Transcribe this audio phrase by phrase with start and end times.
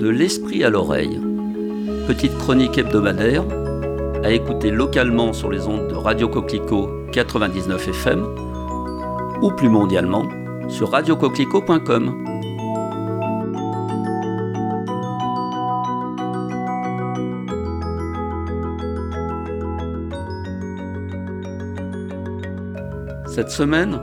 [0.00, 1.20] De l'esprit à l'oreille.
[2.06, 3.44] Petite chronique hebdomadaire
[4.24, 8.24] à écouter localement sur les ondes de Radio Coquelicot 99 FM
[9.42, 10.26] ou plus mondialement
[10.70, 12.24] sur radiocoquelicot.com.
[23.26, 24.00] Cette semaine,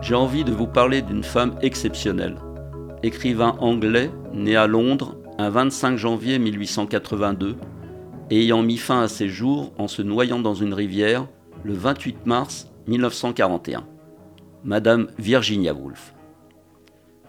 [0.00, 2.36] j'ai envie de vous parler d'une femme exceptionnelle.
[3.02, 7.56] Écrivain anglais, né à Londres un 25 janvier 1882,
[8.30, 11.26] ayant mis fin à ses jours en se noyant dans une rivière
[11.64, 13.86] le 28 mars 1941.
[14.64, 16.12] Madame Virginia Woolf.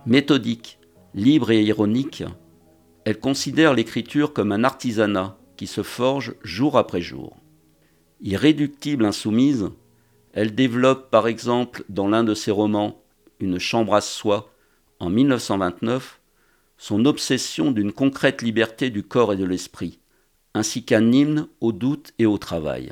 [0.05, 0.77] Méthodique,
[1.13, 2.25] libre et ironique,
[3.05, 7.37] elle considère l'écriture comme un artisanat qui se forge jour après jour.
[8.19, 9.69] Irréductible insoumise,
[10.33, 13.01] elle développe par exemple dans l'un de ses romans,
[13.39, 14.51] Une chambre à soi,
[14.99, 16.20] en 1929,
[16.81, 19.99] son obsession d'une concrète liberté du corps et de l'esprit,
[20.55, 22.91] ainsi qu'un hymne au doute et au travail.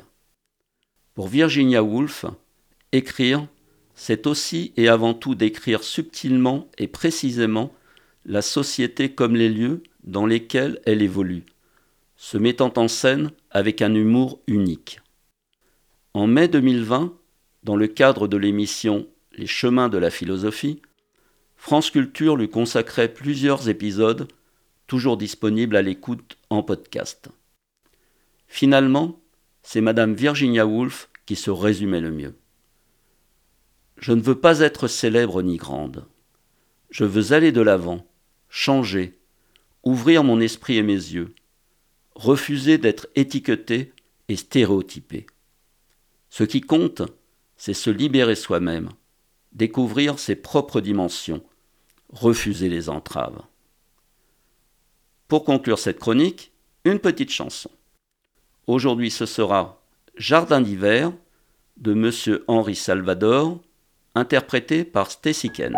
[1.14, 2.24] Pour Virginia Woolf,
[2.92, 3.48] écrire,
[3.96, 7.72] c'est aussi et avant tout décrire subtilement et précisément
[8.24, 11.42] la société comme les lieux dans lesquels elle évolue,
[12.16, 15.00] se mettant en scène avec un humour unique.
[16.14, 17.12] En mai 2020,
[17.64, 20.80] dans le cadre de l'émission Les chemins de la philosophie,
[21.62, 24.26] France Culture lui consacrait plusieurs épisodes,
[24.86, 27.28] toujours disponibles à l'écoute en podcast.
[28.48, 29.20] Finalement,
[29.62, 32.34] c'est Madame Virginia Woolf qui se résumait le mieux.
[33.98, 36.06] Je ne veux pas être célèbre ni grande.
[36.88, 38.06] Je veux aller de l'avant,
[38.48, 39.20] changer,
[39.84, 41.34] ouvrir mon esprit et mes yeux,
[42.14, 43.92] refuser d'être étiqueté
[44.28, 45.26] et stéréotypé.
[46.30, 47.02] Ce qui compte,
[47.58, 48.88] c'est se libérer soi-même,
[49.52, 51.44] découvrir ses propres dimensions,
[52.12, 53.40] refuser les entraves.
[55.28, 56.52] Pour conclure cette chronique,
[56.84, 57.70] une petite chanson.
[58.66, 59.80] Aujourd'hui ce sera
[60.16, 61.12] Jardin d'hiver
[61.76, 63.58] de Monsieur Henri Salvador,
[64.14, 65.76] interprété par Stacy Kent.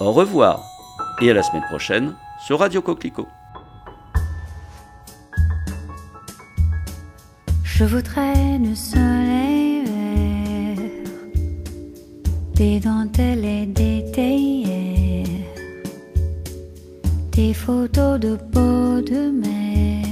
[0.00, 0.64] Au revoir
[1.20, 2.16] et à la semaine prochaine
[2.46, 3.28] sur Radio Coquelicot.
[7.62, 9.84] Je voudrais le soleil
[12.54, 14.04] des dentelles et des
[17.34, 20.06] des photos de peau de mer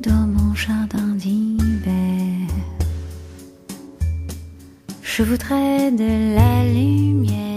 [0.00, 2.48] dans mon jardin d'hiver.
[5.02, 7.47] Je voudrais de la lumière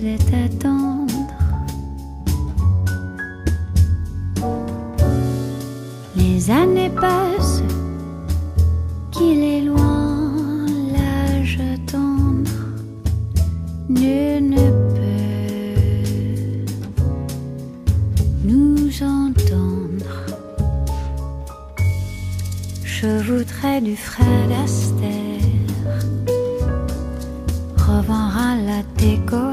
[0.00, 1.12] t'attendre.
[6.16, 7.62] Les années passent
[9.10, 12.50] qu'il est loin l'âge tendre,
[13.88, 15.84] nul ne peut
[18.44, 20.14] nous entendre.
[22.84, 25.40] Je voudrais du Fred Astaire,
[27.76, 29.47] revoir la décoère.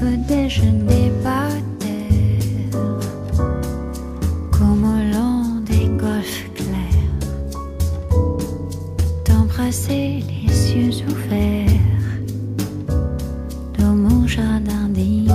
[0.00, 2.80] Veux déjeuner par terre,
[4.50, 7.18] comme au long des golfs clairs,
[9.24, 11.68] t'embrasser les yeux ouverts.
[13.78, 15.34] Dans mon jardin d'hiver.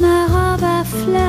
[0.00, 1.27] Ma robe à fleurs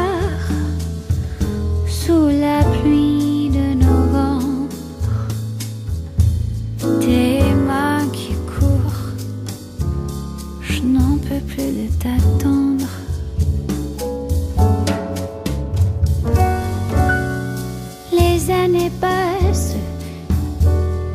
[18.52, 19.76] années passent,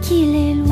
[0.02, 0.63] qu'il est loin.